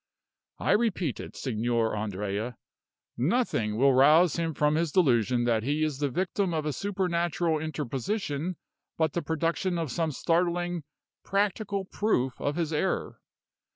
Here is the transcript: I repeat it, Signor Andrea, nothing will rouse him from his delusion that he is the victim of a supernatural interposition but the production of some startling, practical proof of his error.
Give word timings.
I 0.57 0.71
repeat 0.71 1.19
it, 1.19 1.35
Signor 1.35 1.95
Andrea, 1.95 2.57
nothing 3.17 3.77
will 3.77 3.93
rouse 3.93 4.35
him 4.35 4.55
from 4.55 4.73
his 4.73 4.91
delusion 4.91 5.43
that 5.43 5.61
he 5.61 5.83
is 5.83 5.99
the 5.99 6.09
victim 6.09 6.55
of 6.55 6.65
a 6.65 6.73
supernatural 6.73 7.59
interposition 7.59 8.55
but 8.97 9.13
the 9.13 9.21
production 9.21 9.77
of 9.77 9.91
some 9.91 10.11
startling, 10.11 10.85
practical 11.23 11.85
proof 11.85 12.33
of 12.41 12.55
his 12.55 12.73
error. 12.73 13.21